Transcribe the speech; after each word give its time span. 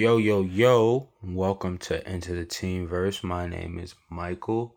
Yo, 0.00 0.16
yo, 0.16 0.40
yo. 0.40 1.10
Welcome 1.22 1.76
to 1.76 2.10
Into 2.10 2.34
the 2.34 2.46
Team 2.46 2.86
Verse. 2.86 3.22
My 3.22 3.46
name 3.46 3.78
is 3.78 3.94
Michael. 4.08 4.74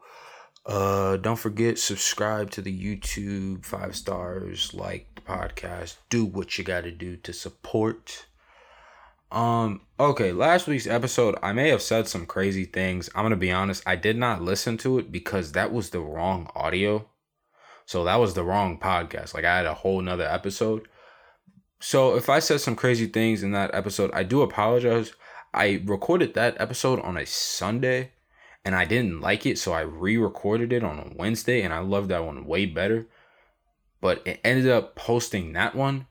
Uh, 0.65 1.15
don't 1.15 1.39
forget, 1.39 1.79
subscribe 1.79 2.51
to 2.51 2.61
the 2.61 2.77
YouTube, 2.77 3.63
five 3.63 3.95
stars, 3.95 4.73
like 4.73 5.07
the 5.15 5.21
podcast, 5.21 5.95
do 6.09 6.25
what 6.25 6.57
you 6.57 6.65
gotta 6.65 6.91
do 6.91 7.15
to 7.15 7.31
support. 7.31 8.25
Um, 9.31 9.83
okay, 9.97 10.33
last 10.33 10.67
week's 10.67 10.87
episode, 10.87 11.37
I 11.41 11.53
may 11.53 11.69
have 11.69 11.81
said 11.81 12.09
some 12.09 12.25
crazy 12.25 12.65
things. 12.65 13.09
I'm 13.15 13.23
gonna 13.23 13.37
be 13.37 13.49
honest, 13.49 13.81
I 13.85 13.95
did 13.95 14.17
not 14.17 14.41
listen 14.41 14.77
to 14.79 14.99
it 14.99 15.09
because 15.09 15.53
that 15.53 15.71
was 15.71 15.91
the 15.91 16.01
wrong 16.01 16.51
audio. 16.53 17.07
So 17.85 18.03
that 18.03 18.17
was 18.17 18.33
the 18.33 18.43
wrong 18.43 18.77
podcast. 18.77 19.33
Like 19.33 19.45
I 19.45 19.55
had 19.55 19.67
a 19.67 19.73
whole 19.73 20.01
nother 20.01 20.27
episode. 20.27 20.89
So 21.83 22.15
if 22.15 22.29
I 22.29 22.39
said 22.39 22.61
some 22.61 22.77
crazy 22.77 23.07
things 23.07 23.43
in 23.43 23.51
that 23.51 23.75
episode, 23.75 24.09
I 24.13 24.23
do 24.23 24.41
apologize. 24.41 25.11
I 25.53 25.81
recorded 25.83 26.33
that 26.33 26.55
episode 26.57 27.01
on 27.01 27.17
a 27.17 27.25
Sunday 27.25 28.11
and 28.63 28.73
I 28.73 28.85
didn't 28.85 29.19
like 29.19 29.45
it, 29.45 29.59
so 29.59 29.73
I 29.73 29.81
re-recorded 29.81 30.71
it 30.71 30.81
on 30.81 30.97
a 30.97 31.11
Wednesday 31.13 31.61
and 31.61 31.73
I 31.73 31.79
loved 31.79 32.07
that 32.07 32.23
one 32.23 32.45
way 32.45 32.65
better. 32.65 33.07
But 33.99 34.25
it 34.25 34.39
ended 34.45 34.69
up 34.69 34.95
posting 34.95 35.51
that 35.53 35.75
one. 35.75 36.07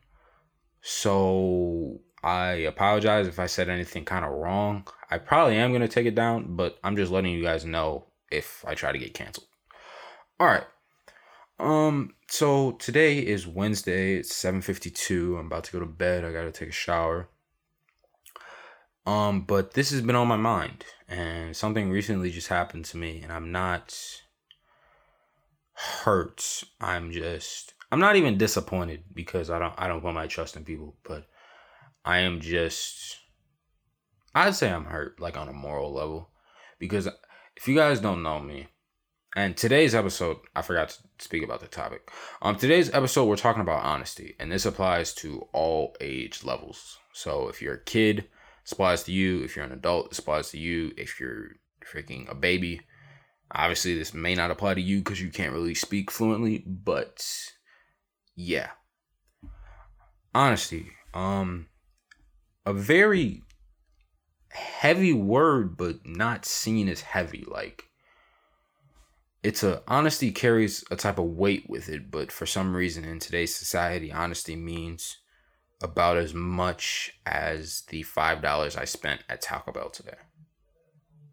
So 0.83 2.01
I 2.23 2.51
apologize 2.69 3.27
if 3.27 3.39
I 3.39 3.47
said 3.47 3.71
anything 3.71 4.05
kind 4.05 4.27
of 4.27 4.33
wrong. 4.33 4.87
I 5.11 5.17
probably 5.17 5.57
am 5.57 5.71
going 5.71 5.81
to 5.81 5.89
take 5.89 6.07
it 6.07 6.15
down, 6.15 6.55
but 6.55 6.79
I'm 6.85 6.97
just 6.97 7.11
letting 7.11 7.33
you 7.33 7.43
guys 7.43 7.65
know 7.65 8.09
if 8.31 8.63
I 8.69 8.75
try 8.75 8.93
to 8.93 8.99
get 8.99 9.15
canceled. 9.15 9.47
All 10.39 10.49
right. 10.49 10.65
Um 11.59 12.13
so 12.33 12.73
today 12.73 13.19
is 13.19 13.47
Wednesday, 13.47 14.15
it's 14.15 14.33
7:52. 14.33 15.39
I'm 15.39 15.49
about 15.49 15.65
to 15.65 15.73
go 15.73 15.81
to 15.81 15.85
bed. 15.87 16.25
I 16.25 16.33
got 16.33 16.45
to 16.45 16.51
take 16.51 16.71
a 16.71 16.73
shower. 16.73 17.29
Um 19.05 19.43
but 19.43 19.75
this 19.75 19.91
has 19.91 20.01
been 20.01 20.17
on 20.17 20.29
my 20.29 20.39
mind 20.39 20.87
and 21.09 21.55
something 21.55 21.91
recently 21.91 22.31
just 22.31 22.49
happened 22.49 22.87
to 22.87 22.97
me 22.97 23.21
and 23.23 23.31
I'm 23.31 23.53
not 23.53 23.95
hurt. 25.75 26.65
I'm 26.81 27.13
just 27.13 27.75
I'm 27.91 28.01
not 28.01 28.17
even 28.17 28.39
disappointed 28.39 29.03
because 29.13 29.51
I 29.51 29.59
don't 29.59 29.75
I 29.77 29.87
don't 29.87 30.01
put 30.01 30.15
my 30.15 30.27
trust 30.27 30.57
in 30.57 30.65
people, 30.65 30.97
but 31.05 31.27
I 32.03 32.21
am 32.21 32.41
just 32.41 33.19
I'd 34.35 34.55
say 34.55 34.73
I'm 34.73 34.87
hurt 34.87 35.21
like 35.21 35.37
on 35.37 35.51
a 35.51 35.53
moral 35.53 35.93
level 35.93 36.31
because 36.79 37.09
if 37.57 37.69
you 37.69 37.75
guys 37.75 38.01
don't 38.01 38.23
know 38.23 38.41
me, 38.41 38.69
and 39.35 39.57
today's 39.57 39.95
episode, 39.95 40.39
I 40.55 40.63
forgot 40.63 40.91
to 40.91 40.99
speak 41.19 41.43
about 41.43 41.61
the 41.61 41.67
topic. 41.67 42.11
Um, 42.43 42.57
today's 42.57 42.93
episode, 42.93 43.25
we're 43.25 43.37
talking 43.37 43.63
about 43.63 43.83
honesty, 43.83 44.37
and 44.39 44.53
this 44.53 44.67
applies 44.67 45.15
to 45.15 45.47
all 45.53 45.97
age 46.01 46.45
levels. 46.45 46.99
So 47.13 47.49
if 47.49 47.63
you're 47.63 47.75
a 47.75 47.85
kid, 47.85 48.29
this 48.63 48.73
applies 48.73 49.05
to 49.05 49.13
you. 49.13 49.43
If 49.43 49.57
you're 49.57 49.65
an 49.65 49.73
adult, 49.73 50.11
this 50.11 50.19
applies 50.19 50.51
to 50.51 50.59
you. 50.59 50.93
If 50.97 51.19
you're 51.19 51.53
freaking 51.83 52.31
a 52.31 52.35
baby, 52.35 52.83
obviously 53.51 53.97
this 53.97 54.13
may 54.13 54.35
not 54.35 54.51
apply 54.51 54.75
to 54.75 54.81
you 54.81 54.99
because 54.99 55.21
you 55.21 55.31
can't 55.31 55.53
really 55.53 55.75
speak 55.75 56.11
fluently. 56.11 56.65
But 56.67 57.27
yeah, 58.35 58.71
honesty. 60.35 60.91
Um, 61.15 61.69
a 62.67 62.73
very 62.73 63.43
heavy 64.51 65.15
word, 65.15 65.77
but 65.77 66.07
not 66.07 66.45
seen 66.45 66.89
as 66.89 67.01
heavy. 67.01 67.45
Like 67.47 67.85
it's 69.43 69.63
a 69.63 69.83
honesty 69.89 70.31
carries 70.31 70.85
a 70.91 70.97
type 70.97 71.19
of 71.19 71.25
weight 71.25 71.69
with 71.69 71.89
it, 71.89 72.11
but 72.11 72.31
for 72.31 72.47
some 72.47 72.77
reason 72.77 73.05
in 73.05 73.19
today's 73.19 73.55
society, 73.55 74.13
honesty 74.13 74.55
means 74.55 75.19
about 75.83 76.17
as 76.17 76.33
much 76.33 77.13
as 77.27 77.83
the 77.89 78.03
five 78.05 78.41
dollars 78.41 78.77
I 78.77 78.85
spent 78.85 79.25
at 79.29 79.43
Taco 79.43 79.73
Bell 79.73 79.91
today. 79.91 80.15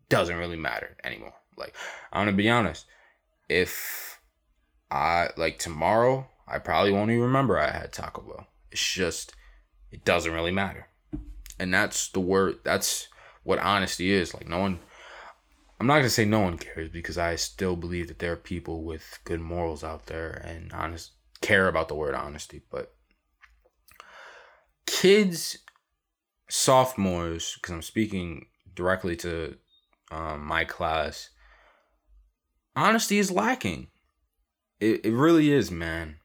Doesn't 0.09 0.38
really 0.38 0.58
matter 0.58 0.97
anymore. 1.03 1.36
Like 1.56 1.75
I'm 2.12 2.25
gonna 2.25 2.36
be 2.36 2.50
honest, 2.50 2.86
if 3.47 4.20
I 4.90 5.30
like 5.38 5.59
tomorrow, 5.59 6.28
I 6.47 6.58
probably 6.58 6.91
won't 6.91 7.12
even 7.12 7.24
remember 7.24 7.59
I 7.59 7.70
had 7.70 7.94
Taco 7.94 8.22
Bell. 8.22 8.47
It's 8.72 8.81
just 8.81 9.36
it 9.91 10.03
doesn't 10.03 10.34
really 10.34 10.52
matter, 10.52 10.88
and 11.59 11.72
that's 11.72 12.09
the 12.09 12.20
word. 12.20 12.56
That's 12.64 13.08
what 13.44 13.59
honesty 13.59 14.12
is. 14.12 14.34
Like 14.34 14.47
no 14.47 14.59
one 14.59 14.80
I'm 15.79 15.88
not 15.88 15.97
gonna 15.97 16.09
say 16.09 16.25
no 16.25 16.41
one 16.41 16.57
cares 16.57 16.90
because 16.90 17.17
I 17.17 17.35
still 17.35 17.75
believe 17.75 18.09
that 18.09 18.19
there 18.19 18.34
are 18.34 18.38
people 18.38 18.84
with 18.84 19.19
good 19.23 19.40
morals 19.40 19.84
out 19.84 20.07
there 20.07 20.31
and 20.45 20.73
honest 20.73 21.12
care 21.41 21.69
about 21.69 21.88
the 21.88 21.95
word 21.95 22.13
honesty. 22.13 22.62
But 22.69 22.94
kids, 24.85 25.59
sophomores, 26.50 27.56
because 27.56 27.73
I'm 27.73 27.81
speaking 27.81 28.47
directly 28.75 29.16
to 29.17 29.56
um, 30.12 30.45
my 30.45 30.66
class, 30.66 31.29
honesty 32.75 33.17
is 33.17 33.31
lacking. 33.31 33.88
It 34.81 35.06
it 35.06 35.13
really 35.13 35.50
is, 35.50 35.72
man. 35.72 36.17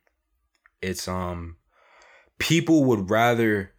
It's 0.82 1.06
um, 1.06 1.58
people 2.38 2.84
would 2.84 3.08
rather 3.08 3.72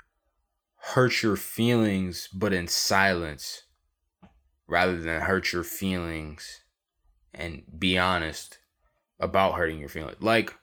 hurt 0.78 1.22
your 1.22 1.36
feelings, 1.36 2.30
but 2.34 2.54
in 2.54 2.70
silence 2.70 3.65
rather 4.68 4.98
than 5.00 5.22
hurt 5.22 5.54
your 5.54 5.64
feelings 5.64 6.62
and 7.34 7.64
be 7.78 7.98
honest 7.98 8.60
about 9.20 9.56
hurting 9.56 9.80
your 9.80 9.90
feelings. 9.90 10.22
Like, 10.22 10.54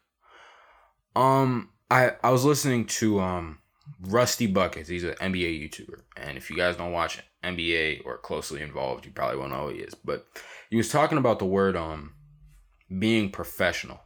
um, 1.14 1.70
I 1.90 2.12
I 2.22 2.30
was 2.30 2.44
listening 2.44 2.86
to 2.86 3.20
um 3.20 3.58
Rusty 4.00 4.46
Buckets. 4.46 4.88
He's 4.88 5.04
an 5.04 5.14
NBA 5.14 5.68
YouTuber, 5.68 6.02
and 6.16 6.36
if 6.36 6.50
you 6.50 6.56
guys 6.56 6.76
don't 6.76 6.92
watch 6.92 7.22
NBA 7.44 8.04
or 8.04 8.18
closely 8.18 8.62
involved, 8.62 9.06
you 9.06 9.12
probably 9.12 9.38
won't 9.38 9.52
know 9.52 9.68
who 9.68 9.74
he 9.74 9.80
is. 9.80 9.94
But 9.94 10.26
he 10.70 10.76
was 10.76 10.88
talking 10.88 11.18
about 11.18 11.38
the 11.38 11.44
word 11.44 11.76
um 11.76 12.14
being 12.98 13.30
professional, 13.30 14.00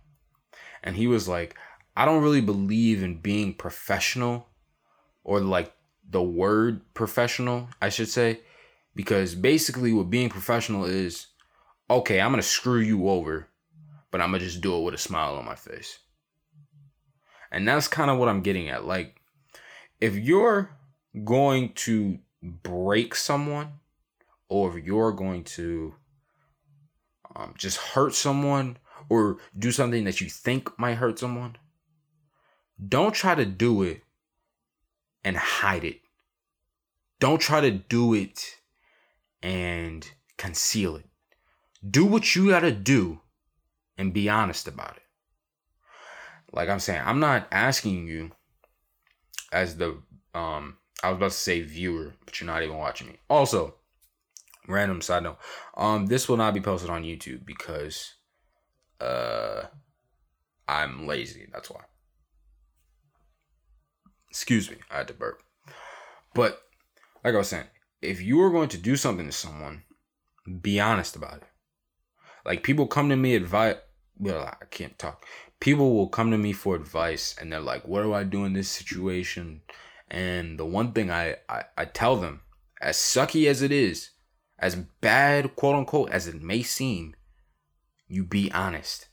and 0.82 0.96
he 0.96 1.06
was 1.06 1.28
like, 1.28 1.56
I 1.96 2.04
don't 2.04 2.22
really 2.22 2.40
believe 2.40 3.02
in 3.02 3.20
being 3.20 3.54
professional, 3.54 4.48
or 5.24 5.40
like 5.40 5.72
the 6.08 6.22
word 6.22 6.82
professional, 6.94 7.68
I 7.80 7.88
should 7.88 8.08
say 8.08 8.40
because 8.96 9.36
basically 9.36 9.92
what 9.92 10.10
being 10.10 10.28
professional 10.28 10.84
is 10.84 11.28
okay 11.88 12.20
i'm 12.20 12.32
gonna 12.32 12.42
screw 12.42 12.80
you 12.80 13.08
over 13.08 13.48
but 14.10 14.20
i'm 14.20 14.32
gonna 14.32 14.42
just 14.42 14.60
do 14.60 14.76
it 14.76 14.82
with 14.82 14.94
a 14.94 14.98
smile 14.98 15.36
on 15.36 15.44
my 15.44 15.54
face. 15.54 16.00
And 17.52 17.68
that's 17.68 17.86
kind 17.86 18.10
of 18.10 18.18
what 18.18 18.28
i'm 18.28 18.40
getting 18.40 18.68
at. 18.68 18.84
Like 18.84 19.20
if 20.00 20.16
you're 20.16 20.70
going 21.24 21.72
to 21.74 22.18
break 22.42 23.14
someone 23.14 23.74
or 24.48 24.76
if 24.76 24.84
you're 24.84 25.12
going 25.12 25.44
to 25.44 25.94
um, 27.34 27.54
just 27.56 27.78
hurt 27.78 28.14
someone 28.14 28.78
or 29.08 29.38
do 29.56 29.70
something 29.70 30.04
that 30.04 30.20
you 30.20 30.28
think 30.28 30.76
might 30.78 30.94
hurt 30.94 31.18
someone 31.18 31.56
don't 32.88 33.14
try 33.14 33.34
to 33.34 33.46
do 33.46 33.82
it 33.82 34.02
and 35.24 35.36
hide 35.36 35.84
it. 35.84 36.00
Don't 37.18 37.40
try 37.40 37.60
to 37.60 37.70
do 37.70 38.14
it 38.14 38.58
and 39.46 40.10
conceal 40.36 40.96
it. 40.96 41.06
Do 41.88 42.04
what 42.04 42.34
you 42.34 42.50
gotta 42.50 42.72
do 42.72 43.20
and 43.96 44.12
be 44.12 44.28
honest 44.28 44.66
about 44.66 44.96
it. 44.96 45.04
Like 46.52 46.68
I'm 46.68 46.80
saying, 46.80 47.02
I'm 47.04 47.20
not 47.20 47.46
asking 47.52 48.08
you 48.08 48.32
as 49.52 49.76
the 49.76 50.02
um 50.34 50.78
I 51.00 51.10
was 51.10 51.18
about 51.18 51.30
to 51.30 51.36
say 51.36 51.60
viewer, 51.60 52.14
but 52.24 52.40
you're 52.40 52.46
not 52.48 52.64
even 52.64 52.76
watching 52.76 53.06
me. 53.06 53.18
Also, 53.30 53.76
random 54.66 55.00
side 55.00 55.22
note. 55.22 55.38
Um 55.76 56.06
this 56.06 56.28
will 56.28 56.36
not 56.36 56.52
be 56.52 56.60
posted 56.60 56.90
on 56.90 57.04
YouTube 57.04 57.46
because 57.46 58.14
uh 59.00 59.62
I'm 60.66 61.06
lazy, 61.06 61.46
that's 61.52 61.70
why. 61.70 61.82
Excuse 64.28 64.68
me, 64.68 64.78
I 64.90 64.96
had 64.96 65.08
to 65.08 65.14
burp. 65.14 65.40
But 66.34 66.60
like 67.22 67.34
I 67.34 67.38
was 67.38 67.48
saying, 67.48 67.66
if 68.02 68.20
you 68.20 68.40
are 68.42 68.50
going 68.50 68.68
to 68.70 68.78
do 68.78 68.96
something 68.96 69.26
to 69.26 69.32
someone, 69.32 69.84
be 70.60 70.80
honest 70.80 71.16
about 71.16 71.38
it. 71.38 71.48
Like 72.44 72.62
people 72.62 72.86
come 72.86 73.08
to 73.08 73.16
me 73.16 73.34
advice. 73.34 73.76
Well, 74.18 74.44
I 74.44 74.64
can't 74.66 74.98
talk. 74.98 75.24
People 75.60 75.94
will 75.94 76.08
come 76.08 76.30
to 76.30 76.38
me 76.38 76.52
for 76.52 76.76
advice, 76.76 77.34
and 77.38 77.52
they're 77.52 77.60
like, 77.60 77.86
"What 77.88 78.02
do 78.02 78.14
I 78.14 78.22
do 78.24 78.44
in 78.44 78.52
this 78.52 78.68
situation?" 78.68 79.62
And 80.08 80.58
the 80.58 80.64
one 80.64 80.92
thing 80.92 81.10
I 81.10 81.36
I, 81.48 81.64
I 81.76 81.84
tell 81.86 82.16
them, 82.16 82.42
as 82.80 82.96
sucky 82.96 83.48
as 83.48 83.62
it 83.62 83.72
is, 83.72 84.10
as 84.58 84.76
bad 84.76 85.56
quote 85.56 85.74
unquote 85.74 86.10
as 86.10 86.28
it 86.28 86.40
may 86.40 86.62
seem, 86.62 87.16
you 88.06 88.24
be 88.24 88.50
honest. 88.52 89.08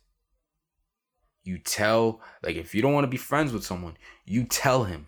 You 1.44 1.58
tell 1.58 2.22
like 2.42 2.56
if 2.56 2.76
you 2.76 2.82
don't 2.82 2.94
want 2.94 3.06
to 3.06 3.10
be 3.10 3.18
friends 3.18 3.52
with 3.52 3.66
someone, 3.66 3.98
you 4.26 4.46
tell 4.46 4.84
him. 4.86 5.08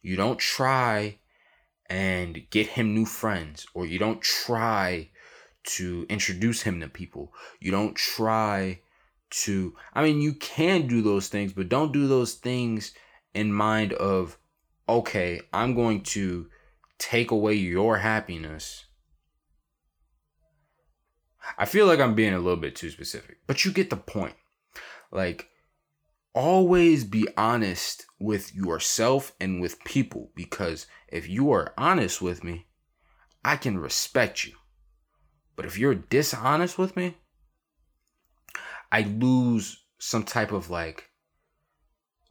You 0.00 0.16
don't 0.16 0.38
try 0.38 1.18
and 1.92 2.48
get 2.48 2.68
him 2.68 2.94
new 2.94 3.04
friends 3.04 3.66
or 3.74 3.84
you 3.84 3.98
don't 3.98 4.22
try 4.22 5.10
to 5.62 6.06
introduce 6.08 6.62
him 6.62 6.80
to 6.80 6.88
people. 6.88 7.34
You 7.60 7.70
don't 7.70 7.94
try 7.94 8.80
to 9.44 9.74
I 9.92 10.02
mean 10.02 10.22
you 10.22 10.32
can 10.32 10.86
do 10.86 11.02
those 11.02 11.28
things, 11.28 11.52
but 11.52 11.68
don't 11.68 11.92
do 11.92 12.08
those 12.08 12.32
things 12.32 12.94
in 13.34 13.52
mind 13.52 13.92
of 13.92 14.38
okay, 14.88 15.42
I'm 15.52 15.74
going 15.74 16.00
to 16.02 16.46
take 16.96 17.30
away 17.30 17.54
your 17.54 17.98
happiness. 17.98 18.86
I 21.58 21.66
feel 21.66 21.86
like 21.86 22.00
I'm 22.00 22.14
being 22.14 22.32
a 22.32 22.38
little 22.38 22.60
bit 22.60 22.74
too 22.74 22.88
specific, 22.88 23.36
but 23.46 23.66
you 23.66 23.70
get 23.70 23.90
the 23.90 23.96
point. 23.96 24.34
Like, 25.10 25.48
always 26.34 27.04
be 27.04 27.28
honest 27.36 28.06
with 28.18 28.54
yourself 28.54 29.32
and 29.40 29.60
with 29.60 29.82
people 29.84 30.30
because 30.34 30.86
if 31.08 31.28
you 31.28 31.52
are 31.52 31.74
honest 31.76 32.22
with 32.22 32.42
me, 32.42 32.66
I 33.44 33.56
can 33.56 33.78
respect 33.78 34.44
you. 34.44 34.54
But 35.56 35.66
if 35.66 35.78
you're 35.78 35.94
dishonest 35.94 36.78
with 36.78 36.96
me, 36.96 37.16
I 38.90 39.02
lose 39.02 39.82
some 39.98 40.24
type 40.24 40.52
of 40.52 40.70
like, 40.70 41.10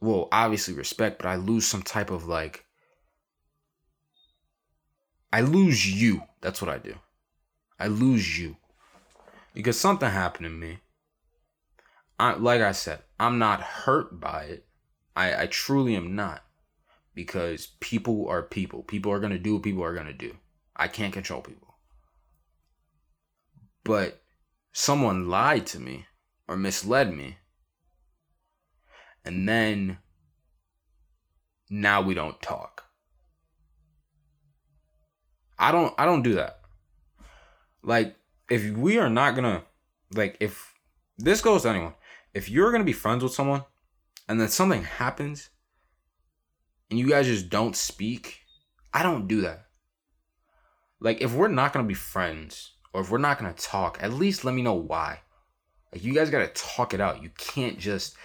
well, 0.00 0.28
obviously 0.32 0.74
respect, 0.74 1.18
but 1.18 1.28
I 1.28 1.36
lose 1.36 1.66
some 1.66 1.82
type 1.82 2.10
of 2.10 2.26
like, 2.26 2.64
I 5.32 5.40
lose 5.40 5.88
you. 5.88 6.22
That's 6.40 6.60
what 6.60 6.70
I 6.70 6.78
do. 6.78 6.96
I 7.78 7.86
lose 7.86 8.38
you. 8.38 8.56
Because 9.54 9.78
something 9.78 10.10
happened 10.10 10.44
to 10.44 10.50
me. 10.50 10.80
I, 12.22 12.34
like 12.34 12.60
I 12.60 12.70
said, 12.70 13.00
I'm 13.18 13.40
not 13.40 13.60
hurt 13.60 14.20
by 14.20 14.44
it. 14.44 14.66
I, 15.16 15.42
I 15.42 15.46
truly 15.46 15.96
am 15.96 16.14
not. 16.14 16.44
Because 17.16 17.72
people 17.80 18.28
are 18.28 18.44
people. 18.44 18.84
People 18.84 19.10
are 19.10 19.18
going 19.18 19.32
to 19.32 19.40
do 19.40 19.54
what 19.54 19.64
people 19.64 19.82
are 19.82 19.92
going 19.92 20.06
to 20.06 20.12
do. 20.12 20.36
I 20.76 20.86
can't 20.86 21.12
control 21.12 21.40
people. 21.40 21.74
But 23.82 24.22
someone 24.72 25.28
lied 25.28 25.66
to 25.66 25.80
me 25.80 26.06
or 26.46 26.56
misled 26.56 27.12
me. 27.12 27.38
And 29.24 29.48
then 29.48 29.98
now 31.68 32.02
we 32.02 32.14
don't 32.14 32.40
talk. 32.40 32.84
I 35.58 35.72
don't 35.72 35.92
I 35.98 36.04
don't 36.04 36.22
do 36.22 36.34
that. 36.34 36.60
Like 37.82 38.14
if 38.48 38.76
we 38.76 38.98
are 38.98 39.10
not 39.10 39.34
going 39.34 39.44
to 39.44 39.62
like 40.14 40.36
if 40.38 40.72
this 41.18 41.40
goes 41.40 41.62
to 41.62 41.70
anyone, 41.70 41.94
if 42.34 42.48
you're 42.48 42.70
going 42.70 42.80
to 42.82 42.86
be 42.86 42.92
friends 42.92 43.22
with 43.22 43.34
someone 43.34 43.64
and 44.28 44.40
then 44.40 44.48
something 44.48 44.84
happens 44.84 45.50
and 46.90 46.98
you 46.98 47.08
guys 47.08 47.26
just 47.26 47.50
don't 47.50 47.76
speak, 47.76 48.40
I 48.92 49.02
don't 49.02 49.28
do 49.28 49.42
that. 49.42 49.66
Like 51.00 51.20
if 51.20 51.34
we're 51.34 51.48
not 51.48 51.72
going 51.72 51.84
to 51.84 51.88
be 51.88 51.94
friends 51.94 52.72
or 52.92 53.00
if 53.00 53.10
we're 53.10 53.18
not 53.18 53.38
going 53.38 53.52
to 53.52 53.62
talk, 53.62 53.98
at 54.00 54.12
least 54.12 54.44
let 54.44 54.54
me 54.54 54.62
know 54.62 54.74
why. 54.74 55.20
Like 55.92 56.04
you 56.04 56.14
guys 56.14 56.30
got 56.30 56.40
to 56.40 56.62
talk 56.62 56.94
it 56.94 57.00
out. 57.00 57.22
You 57.22 57.30
can't 57.36 57.78
just 57.78 58.16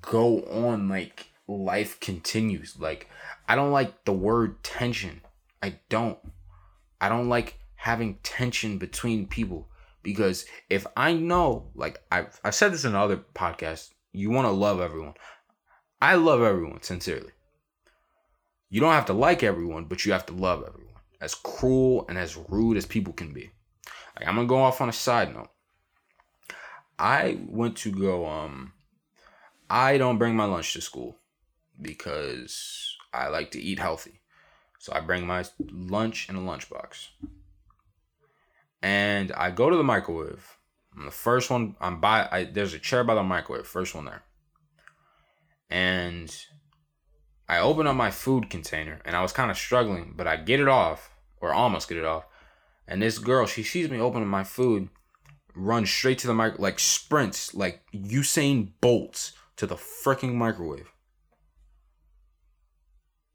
go 0.00 0.40
on 0.42 0.88
like 0.88 1.28
life 1.46 2.00
continues. 2.00 2.76
Like 2.78 3.08
I 3.46 3.54
don't 3.54 3.72
like 3.72 4.04
the 4.04 4.12
word 4.12 4.62
tension. 4.62 5.20
I 5.62 5.76
don't. 5.88 6.18
I 7.00 7.08
don't 7.08 7.28
like 7.28 7.58
having 7.76 8.18
tension 8.22 8.78
between 8.78 9.26
people 9.26 9.68
because 10.08 10.46
if 10.70 10.86
I 10.96 11.12
know, 11.12 11.66
like 11.74 11.98
I've 12.10 12.40
I 12.42 12.48
said 12.48 12.72
this 12.72 12.86
in 12.86 12.94
other 12.94 13.18
podcasts, 13.34 13.90
you 14.10 14.30
want 14.30 14.46
to 14.46 14.50
love 14.50 14.80
everyone. 14.80 15.12
I 16.00 16.14
love 16.14 16.40
everyone 16.40 16.80
sincerely. 16.80 17.32
You 18.70 18.80
don't 18.80 18.94
have 18.94 19.04
to 19.06 19.12
like 19.12 19.42
everyone, 19.42 19.84
but 19.84 20.06
you 20.06 20.12
have 20.12 20.24
to 20.26 20.32
love 20.32 20.64
everyone. 20.66 20.94
As 21.20 21.34
cruel 21.34 22.06
and 22.08 22.16
as 22.16 22.38
rude 22.48 22.78
as 22.78 22.86
people 22.86 23.12
can 23.12 23.34
be. 23.34 23.50
Like 24.16 24.26
I'm 24.26 24.36
gonna 24.36 24.46
go 24.46 24.62
off 24.62 24.80
on 24.80 24.88
a 24.88 24.94
side 24.94 25.34
note. 25.34 25.50
I 26.98 27.38
went 27.46 27.76
to 27.78 27.92
go 27.92 28.24
um 28.24 28.72
I 29.68 29.98
don't 29.98 30.16
bring 30.16 30.34
my 30.34 30.46
lunch 30.46 30.72
to 30.72 30.80
school 30.80 31.18
because 31.82 32.96
I 33.12 33.28
like 33.28 33.50
to 33.50 33.60
eat 33.60 33.78
healthy. 33.78 34.22
So 34.78 34.94
I 34.94 35.00
bring 35.00 35.26
my 35.26 35.44
lunch 35.70 36.30
in 36.30 36.36
a 36.36 36.40
lunchbox. 36.40 37.08
And 38.82 39.32
I 39.32 39.50
go 39.50 39.70
to 39.70 39.76
the 39.76 39.82
microwave. 39.82 40.58
I'm 40.96 41.04
the 41.04 41.10
first 41.10 41.50
one 41.50 41.76
I'm 41.80 42.00
by 42.00 42.28
I, 42.30 42.44
there's 42.44 42.74
a 42.74 42.78
chair 42.78 43.04
by 43.04 43.14
the 43.14 43.22
microwave, 43.22 43.66
first 43.66 43.94
one 43.94 44.04
there. 44.04 44.22
And 45.70 46.34
I 47.48 47.58
open 47.58 47.86
up 47.86 47.96
my 47.96 48.10
food 48.10 48.50
container 48.50 49.00
and 49.04 49.16
I 49.16 49.22
was 49.22 49.32
kind 49.32 49.50
of 49.50 49.56
struggling, 49.56 50.14
but 50.16 50.26
I 50.26 50.36
get 50.36 50.60
it 50.60 50.68
off, 50.68 51.10
or 51.40 51.52
almost 51.52 51.88
get 51.88 51.98
it 51.98 52.04
off. 52.04 52.24
And 52.86 53.02
this 53.02 53.18
girl, 53.18 53.46
she 53.46 53.62
sees 53.62 53.90
me 53.90 54.00
opening 54.00 54.28
my 54.28 54.44
food, 54.44 54.88
runs 55.54 55.90
straight 55.90 56.18
to 56.18 56.26
the 56.26 56.34
mic, 56.34 56.58
like 56.58 56.78
sprints, 56.78 57.54
like 57.54 57.82
Usain 57.94 58.72
Bolts 58.80 59.32
to 59.56 59.66
the 59.66 59.76
freaking 59.76 60.34
microwave. 60.34 60.92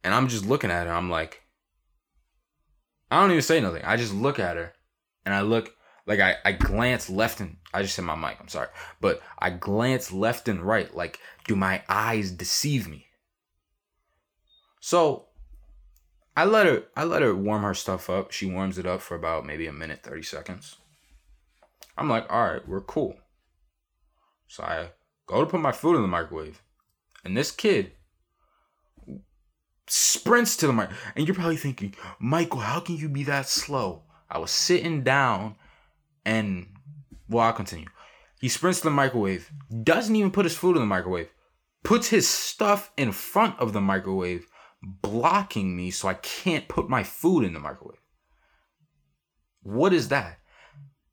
And 0.04 0.14
I'm 0.14 0.28
just 0.28 0.46
looking 0.46 0.72
at 0.72 0.88
her. 0.88 0.94
I'm 0.94 1.10
like, 1.10 1.44
I 3.10 3.22
don't 3.22 3.32
even 3.32 3.42
say 3.42 3.62
nothing. 3.62 3.84
I 3.84 3.96
just 3.96 4.14
look 4.14 4.40
at 4.40 4.58
her 4.58 4.74
and 5.26 5.34
I 5.34 5.42
look 5.42 5.76
like 6.06 6.20
I, 6.20 6.36
I 6.44 6.52
glance 6.52 7.10
left 7.10 7.40
and 7.40 7.58
I 7.74 7.82
just 7.82 7.96
said 7.96 8.06
my 8.06 8.16
mic, 8.16 8.38
I'm 8.40 8.48
sorry. 8.48 8.68
But 9.00 9.22
I 9.40 9.50
glance 9.50 10.12
left 10.12 10.48
and 10.48 10.62
right. 10.62 10.94
Like, 10.94 11.20
do 11.48 11.56
my 11.56 11.82
eyes 11.88 12.32
deceive 12.32 12.88
me? 12.88 13.08
So 14.82 15.28
I 16.36 16.46
let 16.46 16.66
her 16.66 16.84
I 16.96 17.06
let 17.06 17.22
her 17.22 17.36
warm 17.36 17.64
her 17.64 17.74
stuff 17.74 18.10
up. 18.10 18.32
She 18.32 18.46
warms 18.46 18.78
it 18.78 18.86
up 18.86 19.02
for 19.02 19.16
about 19.16 19.46
maybe 19.46 19.68
a 19.68 19.74
minute, 19.74 20.04
30 20.04 20.24
seconds. 20.24 20.76
I'm 21.98 22.10
like, 22.10 22.26
all 22.32 22.48
right, 22.48 22.68
we're 22.68 22.82
cool. 22.82 23.16
So 24.48 24.64
I 24.64 24.90
go 25.26 25.42
to 25.42 25.50
put 25.50 25.62
my 25.62 25.72
food 25.72 25.96
in 25.96 26.02
the 26.02 26.08
microwave. 26.08 26.62
And 27.24 27.38
this 27.38 27.52
kid 27.52 27.92
sprints 29.88 30.58
to 30.58 30.68
the 30.68 30.74
mic. 30.74 30.90
And 31.16 31.28
you're 31.28 31.36
probably 31.36 31.58
thinking, 31.58 31.96
Michael, 32.20 32.60
how 32.60 32.80
can 32.80 32.98
you 32.98 33.10
be 33.10 33.24
that 33.24 33.48
slow? 33.48 34.04
I 34.34 34.40
was 34.40 34.52
sitting 34.52 35.04
down 35.04 35.56
and 36.26 36.68
well, 37.30 37.46
I'll 37.46 37.54
continue. 37.54 37.88
He 38.42 38.50
sprints 38.50 38.80
to 38.80 38.86
the 38.86 38.92
microwave, 38.92 39.52
doesn't 39.84 40.16
even 40.16 40.32
put 40.32 40.46
his 40.46 40.58
food 40.58 40.76
in 40.76 40.82
the 40.82 40.88
microwave, 40.88 41.30
puts 41.84 42.10
his 42.10 42.28
stuff 42.28 42.92
in 42.98 43.12
front 43.12 43.58
of 43.60 43.74
the 43.74 43.80
microwave, 43.80 44.48
blocking 44.82 45.78
me 45.78 45.92
so 45.92 46.08
I 46.08 46.16
can't 46.16 46.68
put 46.68 46.90
my 46.90 47.04
food 47.04 47.46
in 47.46 47.54
the 47.54 47.60
microwave. 47.60 48.02
What 49.62 49.94
is 49.94 50.10
that? 50.10 50.40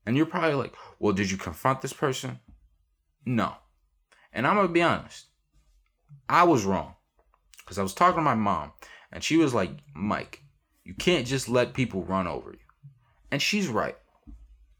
And 0.06 0.16
you're 0.16 0.26
probably 0.26 0.54
like, 0.54 0.74
well, 0.98 1.12
did 1.12 1.30
you 1.30 1.36
confront 1.36 1.82
this 1.82 1.92
person? 1.92 2.40
No. 3.24 3.54
And 4.32 4.46
I'm 4.46 4.56
going 4.56 4.66
to 4.66 4.72
be 4.72 4.82
honest. 4.82 5.26
I 6.28 6.44
was 6.44 6.64
wrong. 6.64 6.94
Because 7.58 7.78
I 7.78 7.82
was 7.82 7.94
talking 7.94 8.16
to 8.16 8.22
my 8.22 8.34
mom, 8.34 8.72
and 9.12 9.22
she 9.22 9.36
was 9.36 9.54
like, 9.54 9.70
Mike, 9.94 10.42
you 10.82 10.94
can't 10.94 11.26
just 11.26 11.48
let 11.48 11.74
people 11.74 12.02
run 12.02 12.26
over 12.26 12.50
you. 12.50 12.69
And 13.30 13.40
she's 13.40 13.68
right. 13.68 13.96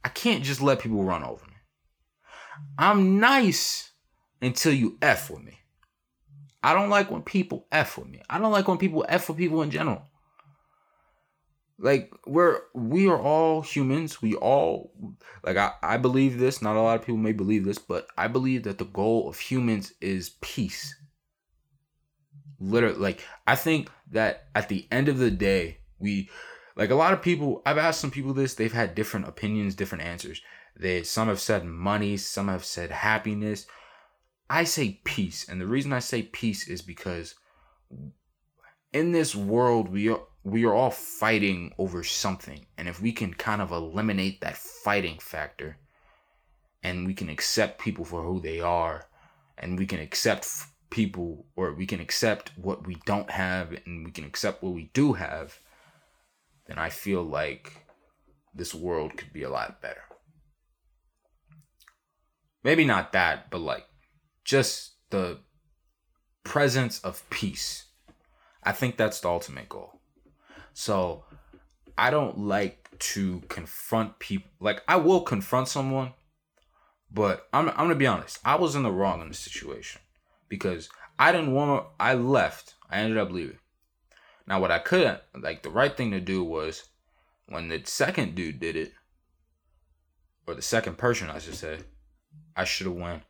I 0.04 0.09
can't 0.09 0.45
just 0.45 0.61
let 0.61 0.80
people 0.80 1.04
run 1.04 1.25
over 1.25 1.45
me. 1.47 1.52
I'm 2.78 3.21
nice 3.21 3.90
until 4.42 4.73
you 4.73 4.99
F 5.02 5.30
with 5.30 5.42
me. 5.42 5.59
I 6.62 6.75
don't 6.75 6.90
like 6.90 7.11
when 7.11 7.23
people 7.23 7.66
F 7.73 7.99
with 7.99 8.09
me. 8.09 8.23
I 8.28 8.38
don't 8.38 8.52
like 8.52 8.69
when 8.69 8.78
people 8.78 9.04
F 9.09 9.28
with 9.28 9.38
people 9.38 9.62
in 9.62 9.71
general. 9.71 10.02
Like 11.78 12.12
we're 12.26 12.61
we 12.75 13.09
are 13.09 13.19
all 13.19 13.62
humans. 13.62 14.21
We 14.21 14.35
all 14.35 14.92
like 15.42 15.57
I, 15.57 15.73
I 15.83 15.97
believe 15.97 16.38
this. 16.38 16.61
Not 16.61 16.76
a 16.76 16.83
lot 16.83 16.99
of 16.99 17.07
people 17.07 17.19
may 17.19 17.33
believe 17.33 17.64
this, 17.64 17.78
but 17.78 18.07
I 18.19 18.28
believe 18.28 18.64
that 18.64 18.76
the 18.76 18.85
goal 18.85 19.30
of 19.30 19.38
humans 19.38 19.95
is 20.00 20.30
peace. 20.42 20.95
Literally, 22.59 22.99
like 22.99 23.25
I 23.47 23.57
think 23.57 23.88
that 24.11 24.49
at 24.54 24.69
the 24.69 24.87
end 24.90 25.09
of 25.09 25.16
the 25.16 25.30
day, 25.30 25.78
we 25.99 26.28
like 26.77 26.91
a 26.91 26.95
lot 26.95 27.12
of 27.12 27.23
people 27.23 27.62
i've 27.67 27.79
asked 27.79 28.00
some 28.00 28.11
people 28.11 28.33
this 28.33 28.55
they've 28.55 28.73
had 28.73 28.95
different 28.95 29.29
opinions 29.29 29.75
different 29.75 30.05
answers. 30.05 30.41
They 30.77 31.03
some 31.03 31.29
have 31.29 31.41
said 31.41 31.65
money 31.65 32.17
some 32.17 32.49
have 32.49 32.65
said 32.65 32.91
happiness. 32.91 33.67
I 34.49 34.65
say 34.65 35.00
peace 35.05 35.49
and 35.49 35.61
the 35.61 35.67
reason 35.67 35.93
i 35.93 35.99
say 35.99 36.23
peace 36.23 36.67
is 36.69 36.83
because 36.83 37.35
in 38.93 39.12
this 39.12 39.35
world 39.35 39.89
we 39.89 40.09
are 40.09 40.21
we 40.43 40.65
are 40.65 40.75
all 40.75 40.91
fighting 40.91 41.73
over 41.79 42.03
something 42.03 42.67
and 42.79 42.89
if 42.89 43.00
we 43.00 43.12
can 43.12 43.35
kind 43.35 43.61
of 43.61 43.71
eliminate 43.71 44.41
that 44.41 44.57
fighting 44.57 45.19
factor 45.19 45.79
and 46.83 47.07
we 47.07 47.15
can 47.15 47.29
accept 47.29 47.81
people 47.81 48.05
for 48.05 48.23
who 48.23 48.41
they 48.41 48.61
are 48.61 49.07
and 49.59 49.79
we 49.79 49.87
can 49.87 50.00
accept 50.00 50.49
people 50.89 51.47
or 51.57 51.75
we 51.75 51.87
can 51.87 52.00
accept 52.00 52.53
what 52.57 52.87
we 52.87 52.97
don't 53.05 53.31
have 53.31 53.73
and 53.85 54.05
we 54.05 54.11
can 54.11 54.25
accept 54.25 54.62
what 54.62 54.73
we 54.73 54.91
do 54.95 55.12
have 55.12 55.61
then 56.71 56.79
I 56.79 56.89
feel 56.89 57.25
like 57.25 57.85
this 58.55 58.73
world 58.73 59.17
could 59.17 59.33
be 59.33 59.43
a 59.43 59.50
lot 59.50 59.83
better. 59.83 60.03
Maybe 62.62 62.85
not 62.85 63.12
that, 63.12 63.50
but 63.50 63.61
like 63.61 63.87
just 64.45 64.93
the 65.11 65.41
presence 66.45 67.00
of 67.00 67.29
peace. 67.29 67.87
I 68.62 68.71
think 68.71 68.97
that's 68.97 69.19
the 69.19 69.29
ultimate 69.29 69.69
goal. 69.69 70.00
So 70.73 71.25
I 71.99 72.11
don't 72.11 72.39
like 72.39 72.89
to 73.00 73.43
confront 73.49 74.21
people. 74.21 74.53
Like 74.61 74.83
I 74.87 74.95
will 74.95 75.23
confront 75.23 75.67
someone, 75.67 76.12
but 77.11 77.49
I'm 77.53 77.69
I'm 77.71 77.75
gonna 77.75 77.97
be 77.97 78.07
honest. 78.07 78.39
I 78.45 78.55
was 78.55 78.77
in 78.77 78.85
the 78.85 78.93
wrong 78.93 79.23
in 79.23 79.29
the 79.29 79.35
situation 79.35 80.03
because 80.49 80.89
I 81.19 81.33
didn't 81.33 81.53
want. 81.53 81.83
to 81.83 81.91
I 81.99 82.15
left. 82.15 82.75
I 82.89 82.99
ended 82.99 83.19
up 83.19 83.33
leaving. 83.33 83.59
Now, 84.50 84.59
what 84.59 84.73
I 84.73 84.80
couldn't 84.80 85.21
like 85.40 85.62
the 85.62 85.71
right 85.71 85.97
thing 85.97 86.11
to 86.11 86.19
do 86.21 86.42
was 86.42 86.88
when 87.47 87.69
the 87.69 87.83
second 87.85 88.35
dude 88.35 88.59
did 88.59 88.75
it, 88.75 88.92
or 90.45 90.57
the 90.57 90.61
second 90.61 90.99
person, 90.99 91.30
I 91.30 91.38
should 91.38 91.54
say, 91.54 91.78
I 92.57 92.64
should 92.64 92.88
have 92.88 92.97
went, 92.97 93.23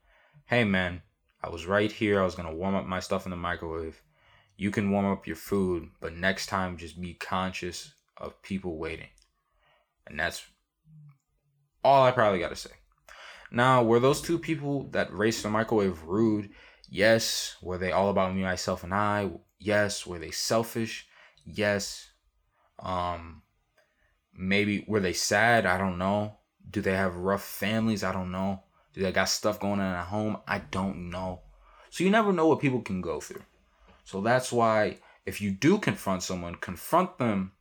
"Hey, 0.46 0.64
man, 0.64 1.02
I 1.42 1.50
was 1.50 1.66
right 1.66 1.92
here. 1.92 2.22
I 2.22 2.24
was 2.24 2.34
gonna 2.34 2.54
warm 2.54 2.74
up 2.74 2.86
my 2.86 3.00
stuff 3.00 3.26
in 3.26 3.30
the 3.30 3.36
microwave. 3.36 4.02
You 4.56 4.70
can 4.70 4.90
warm 4.90 5.04
up 5.04 5.26
your 5.26 5.36
food, 5.36 5.90
but 6.00 6.14
next 6.14 6.46
time, 6.46 6.78
just 6.78 6.98
be 6.98 7.12
conscious 7.12 7.92
of 8.16 8.40
people 8.40 8.78
waiting." 8.78 9.10
And 10.06 10.18
that's 10.18 10.46
all 11.84 12.02
I 12.02 12.12
probably 12.12 12.38
got 12.38 12.48
to 12.48 12.56
say. 12.56 12.70
Now, 13.50 13.82
were 13.82 14.00
those 14.00 14.22
two 14.22 14.38
people 14.38 14.88
that 14.92 15.12
raced 15.12 15.42
the 15.42 15.50
microwave 15.50 16.02
rude? 16.04 16.54
Yes. 16.88 17.58
Were 17.60 17.76
they 17.76 17.92
all 17.92 18.08
about 18.08 18.34
me, 18.34 18.40
myself, 18.40 18.84
and 18.84 18.94
I? 18.94 19.30
Yes. 19.58 20.06
Were 20.06 20.18
they 20.18 20.30
selfish? 20.30 21.08
Yes. 21.44 22.10
Um, 22.78 23.42
maybe 24.34 24.84
were 24.86 25.00
they 25.00 25.12
sad? 25.12 25.66
I 25.66 25.78
don't 25.78 25.98
know. 25.98 26.36
Do 26.68 26.80
they 26.80 26.94
have 26.94 27.16
rough 27.16 27.44
families? 27.44 28.04
I 28.04 28.12
don't 28.12 28.32
know. 28.32 28.62
Do 28.92 29.02
they 29.02 29.12
got 29.12 29.28
stuff 29.28 29.60
going 29.60 29.80
on 29.80 29.94
at 29.94 30.06
home? 30.06 30.38
I 30.46 30.58
don't 30.58 31.10
know. 31.10 31.40
So 31.90 32.04
you 32.04 32.10
never 32.10 32.32
know 32.32 32.46
what 32.46 32.60
people 32.60 32.82
can 32.82 33.00
go 33.00 33.20
through. 33.20 33.42
So 34.04 34.20
that's 34.20 34.52
why 34.52 34.98
if 35.26 35.40
you 35.40 35.50
do 35.50 35.78
confront 35.78 36.22
someone, 36.22 36.56
confront 36.56 37.18
them 37.18 37.52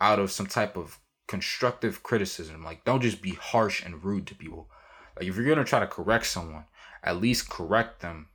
out 0.00 0.18
of 0.18 0.30
some 0.30 0.46
type 0.46 0.76
of 0.76 0.98
constructive 1.26 2.02
criticism. 2.02 2.64
Like 2.64 2.84
don't 2.84 3.02
just 3.02 3.22
be 3.22 3.32
harsh 3.32 3.84
and 3.84 4.04
rude 4.04 4.26
to 4.28 4.34
people. 4.34 4.68
Like 5.16 5.28
if 5.28 5.36
you're 5.36 5.46
gonna 5.46 5.64
try 5.64 5.80
to 5.80 5.86
correct 5.86 6.26
someone, 6.26 6.64
at 7.02 7.20
least 7.20 7.50
correct 7.50 8.00
them 8.00 8.28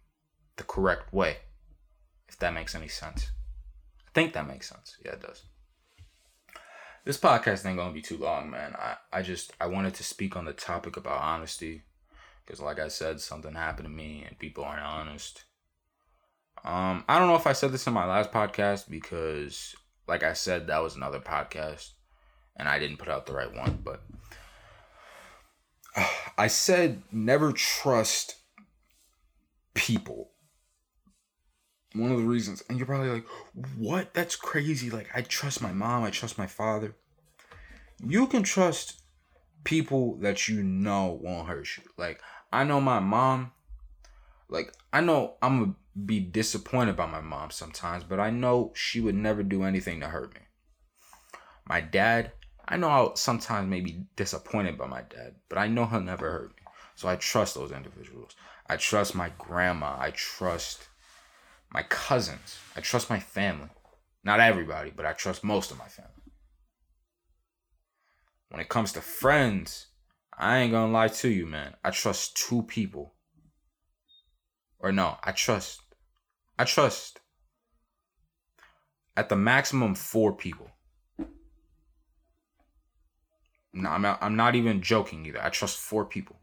the 0.58 0.64
correct 0.64 1.14
way. 1.14 1.38
If 2.28 2.38
that 2.40 2.54
makes 2.54 2.76
any 2.76 2.88
sense. 2.88 3.32
Think 4.20 4.34
that 4.34 4.50
makes 4.50 4.68
sense. 4.68 4.98
Yeah, 5.06 5.14
it 5.14 5.22
does. 5.22 5.44
This 7.06 7.18
podcast 7.18 7.66
ain't 7.66 7.78
gonna 7.78 7.94
be 7.94 8.02
too 8.02 8.18
long, 8.18 8.50
man. 8.50 8.76
I, 8.78 8.98
I 9.14 9.22
just 9.22 9.54
I 9.62 9.68
wanted 9.68 9.94
to 9.94 10.04
speak 10.04 10.36
on 10.36 10.44
the 10.44 10.52
topic 10.52 10.98
about 10.98 11.22
honesty. 11.22 11.84
Because 12.44 12.60
like 12.60 12.80
I 12.80 12.90
said, 12.90 13.22
something 13.22 13.54
happened 13.54 13.86
to 13.86 13.90
me 13.90 14.26
and 14.28 14.38
people 14.38 14.66
aren't 14.66 14.84
honest. 14.84 15.46
Um, 16.66 17.06
I 17.08 17.18
don't 17.18 17.30
know 17.30 17.38
if 17.38 17.48
I 17.48 17.54
said 17.54 17.72
this 17.72 17.88
in 17.88 17.94
my 17.94 18.06
last 18.06 18.34
podcast 18.34 18.90
because 18.90 19.74
like 20.06 20.24
I 20.24 20.34
said, 20.34 20.68
that 20.68 20.84
was 20.84 20.98
another 20.98 21.22
podcast 21.22 21.92
and 22.58 22.68
I 22.68 22.78
didn't 22.78 22.98
put 22.98 23.08
out 23.08 23.26
the 23.26 23.32
right 23.32 23.56
one, 23.56 23.80
but 23.86 24.04
I 26.38 26.48
said 26.48 27.04
never 27.10 27.54
trust 27.54 28.36
people. 29.74 30.32
One 31.94 32.12
of 32.12 32.18
the 32.18 32.24
reasons, 32.24 32.64
and 32.70 32.78
you're 32.78 32.86
probably 32.86 33.10
like, 33.10 33.26
what? 33.78 34.14
That's 34.14 34.36
crazy. 34.36 34.90
Like, 34.90 35.10
I 35.16 35.22
trust 35.22 35.62
my 35.62 35.72
mom, 35.72 36.04
I 36.04 36.12
trust 36.12 36.38
my 36.38 36.48
father. 36.48 36.96
You 38.06 38.28
can 38.28 38.44
trust 38.44 39.02
people 39.64 40.16
that 40.18 40.48
you 40.48 40.64
know 40.64 41.20
won't 41.22 41.48
hurt 41.48 41.78
you. 41.78 41.84
Like, 41.98 42.22
I 42.54 42.64
know 42.64 42.80
my 42.80 43.00
mom, 43.00 43.52
like, 44.50 44.74
I 44.94 45.02
know 45.02 45.36
I'm 45.42 45.60
gonna 45.60 45.76
be 46.06 46.20
disappointed 46.20 46.96
by 46.96 47.08
my 47.08 47.22
mom 47.22 47.52
sometimes, 47.52 48.04
but 48.04 48.20
I 48.20 48.30
know 48.30 48.72
she 48.76 49.02
would 49.02 49.16
never 49.16 49.44
do 49.44 49.64
anything 49.64 50.00
to 50.00 50.08
hurt 50.08 50.34
me. 50.34 50.42
My 51.68 51.82
dad, 51.82 52.32
I 52.68 52.78
know 52.78 52.90
I'll 52.90 53.16
sometimes 53.16 53.68
may 53.68 53.82
be 53.82 54.06
disappointed 54.16 54.78
by 54.78 54.88
my 54.88 55.02
dad, 55.02 55.36
but 55.50 55.58
I 55.58 55.68
know 55.68 55.86
he'll 55.86 56.02
never 56.02 56.32
hurt 56.32 56.50
me. 56.50 56.64
So 56.96 57.08
I 57.08 57.16
trust 57.16 57.56
those 57.56 57.72
individuals. 57.72 58.36
I 58.68 58.78
trust 58.78 59.16
my 59.16 59.32
grandma. 59.38 59.96
I 60.00 60.12
trust 60.12 60.88
my 61.72 61.84
cousins. 61.84 62.58
I 62.76 62.82
trust 62.82 63.10
my 63.10 63.20
family. 63.20 63.70
Not 64.24 64.40
everybody, 64.40 64.92
but 64.96 65.06
I 65.06 65.14
trust 65.14 65.44
most 65.44 65.72
of 65.72 65.78
my 65.78 65.88
family. 65.88 66.12
When 68.50 68.60
it 68.60 68.70
comes 68.70 68.92
to 68.94 69.02
friends, 69.02 69.88
I 70.38 70.58
ain't 70.60 70.72
gonna 70.72 70.92
lie 70.92 71.08
to 71.10 71.30
you, 71.30 71.46
man. 71.46 71.76
I 71.84 71.92
trust 71.92 72.36
two 72.38 72.64
people. 72.64 73.14
Or 74.80 74.92
no, 74.92 75.18
I 75.24 75.32
trust. 75.32 75.82
I 76.58 76.64
trust 76.64 77.20
at 79.16 79.30
the 79.30 79.36
maximum 79.36 79.96
four 79.96 80.34
people. 80.34 80.72
No, 83.74 83.90
I'm 83.90 84.02
not, 84.02 84.18
I'm 84.22 84.36
not 84.36 84.56
even 84.56 84.82
joking 84.82 85.26
either. 85.26 85.44
I 85.44 85.50
trust 85.50 85.78
four 85.78 86.06
people. 86.06 86.40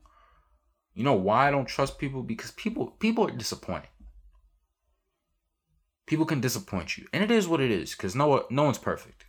You 0.95 1.03
know 1.03 1.15
why 1.15 1.49
I 1.49 1.51
don't 1.51 1.67
trust 1.67 1.99
people? 1.99 2.23
Because 2.23 2.53
people 2.53 2.87
people 2.99 3.27
are 3.27 3.31
disappointing 3.31 3.91
people 6.07 6.27
can 6.27 6.41
disappoint 6.41 6.97
you, 6.97 7.07
and 7.13 7.23
it 7.23 7.31
is 7.31 7.49
what 7.49 7.61
it 7.61 7.71
is. 7.71 7.95
Cause 7.95 8.15
no 8.15 8.47
no 8.51 8.65
one's 8.65 8.79
perfect. 8.79 9.27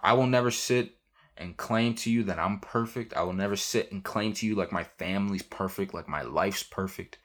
I 0.00 0.12
will 0.12 0.26
never 0.26 0.50
sit 0.50 0.96
and 1.36 1.56
claim 1.56 1.94
to 1.94 2.10
you 2.10 2.24
that 2.24 2.38
I'm 2.38 2.60
perfect. 2.60 3.14
I 3.14 3.22
will 3.22 3.32
never 3.32 3.56
sit 3.56 3.92
and 3.92 4.02
claim 4.02 4.32
to 4.34 4.46
you 4.46 4.54
like 4.54 4.72
my 4.72 4.84
family's 4.84 5.42
perfect, 5.42 5.94
like 5.94 6.08
my 6.08 6.22
life's 6.22 6.62
perfect. 6.62 7.18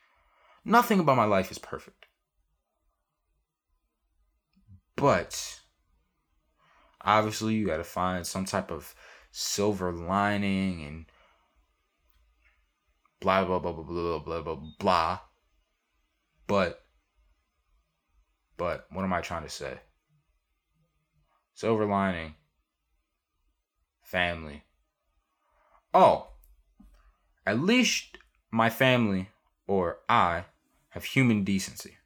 Nothing 0.66 1.00
about 1.00 1.18
my 1.18 1.26
life 1.26 1.52
is 1.52 1.60
perfect. 1.60 2.06
But 4.96 5.60
obviously, 7.02 7.56
you 7.56 7.66
got 7.68 7.78
to 7.78 7.84
find 7.84 8.26
some 8.26 8.46
type 8.46 8.72
of 8.72 8.96
silver 9.32 9.92
lining 9.92 10.84
and 10.84 11.06
blah, 13.20 13.44
blah, 13.44 13.60
blah, 13.60 13.72
blah, 13.72 13.84
blah, 13.84 14.20
blah, 14.20 14.42
blah, 14.42 14.60
blah. 14.80 15.20
But 16.48 16.83
but 18.58 18.86
what 18.92 19.04
am 19.04 19.14
I 19.14 19.22
trying 19.22 19.44
to 19.44 19.50
say? 19.50 19.80
Silver 21.54 21.86
lining. 21.86 22.36
Family. 24.02 24.64
Oh. 25.94 26.28
At 27.46 27.60
least 27.60 28.18
my 28.52 28.70
family 28.70 29.30
or 29.68 30.00
I 30.08 30.46
have 30.90 31.04
human 31.06 31.44
decency. 31.44 31.98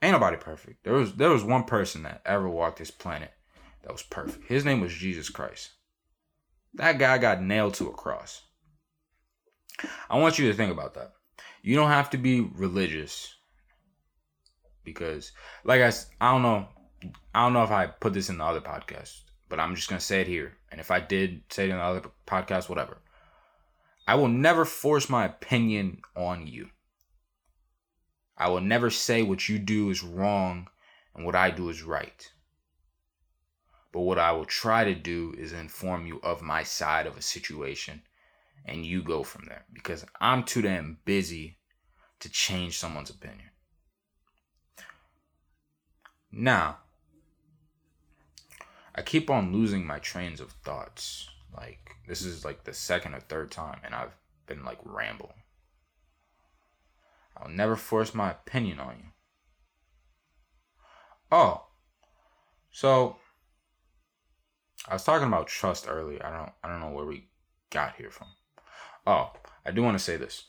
Ain't 0.00 0.12
nobody 0.12 0.36
perfect. 0.36 0.84
There 0.84 0.94
was 0.94 1.14
there 1.14 1.30
was 1.30 1.42
one 1.42 1.64
person 1.64 2.04
that 2.04 2.22
ever 2.24 2.48
walked 2.48 2.78
this 2.78 2.90
planet 2.90 3.32
that 3.82 3.92
was 3.92 4.02
perfect. 4.02 4.46
His 4.46 4.64
name 4.64 4.80
was 4.80 4.92
Jesus 4.92 5.28
Christ. 5.28 5.70
That 6.74 6.98
guy 6.98 7.18
got 7.18 7.42
nailed 7.42 7.74
to 7.74 7.88
a 7.88 7.92
cross. 7.92 8.42
I 10.08 10.18
want 10.18 10.38
you 10.38 10.48
to 10.48 10.56
think 10.56 10.72
about 10.72 10.94
that. 10.94 11.12
You 11.62 11.74
don't 11.74 11.90
have 11.90 12.10
to 12.10 12.18
be 12.18 12.40
religious 12.40 13.34
because, 14.92 15.32
like 15.64 15.80
I, 15.80 15.92
I 16.20 16.32
don't 16.32 16.42
know, 16.42 16.68
I 17.34 17.44
don't 17.44 17.52
know 17.52 17.64
if 17.64 17.70
I 17.70 17.86
put 17.86 18.12
this 18.12 18.28
in 18.28 18.38
the 18.38 18.44
other 18.44 18.60
podcast, 18.60 19.20
but 19.48 19.60
I'm 19.60 19.74
just 19.74 19.88
gonna 19.88 20.00
say 20.00 20.20
it 20.20 20.26
here. 20.26 20.54
And 20.70 20.80
if 20.80 20.90
I 20.90 21.00
did 21.00 21.42
say 21.50 21.64
it 21.64 21.70
in 21.70 21.76
the 21.76 21.82
other 21.82 22.02
podcast, 22.26 22.68
whatever. 22.68 22.98
I 24.06 24.14
will 24.14 24.28
never 24.28 24.64
force 24.64 25.10
my 25.10 25.26
opinion 25.26 26.00
on 26.16 26.46
you. 26.46 26.70
I 28.38 28.48
will 28.48 28.62
never 28.62 28.88
say 28.88 29.22
what 29.22 29.48
you 29.48 29.58
do 29.58 29.90
is 29.90 30.02
wrong 30.02 30.68
and 31.14 31.26
what 31.26 31.34
I 31.34 31.50
do 31.50 31.68
is 31.68 31.82
right. 31.82 32.30
But 33.92 34.00
what 34.00 34.18
I 34.18 34.32
will 34.32 34.44
try 34.44 34.84
to 34.84 34.94
do 34.94 35.34
is 35.36 35.52
inform 35.52 36.06
you 36.06 36.20
of 36.22 36.40
my 36.40 36.62
side 36.62 37.06
of 37.06 37.16
a 37.16 37.22
situation 37.22 38.02
and 38.64 38.86
you 38.86 39.02
go 39.02 39.22
from 39.22 39.46
there 39.46 39.64
because 39.72 40.04
I'm 40.20 40.44
too 40.44 40.62
damn 40.62 40.98
busy 41.04 41.58
to 42.20 42.28
change 42.28 42.78
someone's 42.78 43.10
opinion. 43.10 43.47
Now, 46.30 46.78
I 48.94 49.02
keep 49.02 49.30
on 49.30 49.52
losing 49.52 49.86
my 49.86 49.98
trains 49.98 50.40
of 50.40 50.52
thoughts. 50.52 51.28
Like, 51.56 51.96
this 52.06 52.22
is 52.22 52.44
like 52.44 52.64
the 52.64 52.74
second 52.74 53.14
or 53.14 53.20
third 53.20 53.50
time, 53.50 53.80
and 53.84 53.94
I've 53.94 54.14
been 54.46 54.64
like 54.64 54.78
rambling. 54.84 55.42
I'll 57.36 57.48
never 57.48 57.76
force 57.76 58.14
my 58.14 58.30
opinion 58.30 58.80
on 58.80 58.96
you. 58.98 59.10
Oh, 61.30 61.66
so 62.70 63.16
I 64.88 64.94
was 64.94 65.04
talking 65.04 65.28
about 65.28 65.46
trust 65.46 65.86
earlier. 65.88 66.24
I 66.24 66.36
don't 66.36 66.52
I 66.64 66.68
don't 66.68 66.80
know 66.80 66.90
where 66.90 67.06
we 67.06 67.28
got 67.70 67.96
here 67.96 68.10
from. 68.10 68.28
Oh, 69.06 69.32
I 69.64 69.70
do 69.70 69.82
want 69.82 69.96
to 69.96 70.04
say 70.04 70.16
this. 70.16 70.44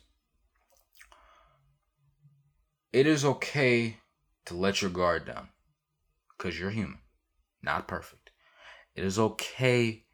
It 2.91 3.05
is 3.05 3.24
okay 3.24 3.98
to 4.45 4.55
let 4.55 4.81
your 4.81 4.89
guard 4.89 5.25
down 5.25 5.50
because 6.39 6.58
you're 6.58 6.72
human, 6.72 7.00
not 7.62 7.88
perfect. 7.88 8.31
It 8.96 9.03
is 9.03 9.19
okay 9.19 10.05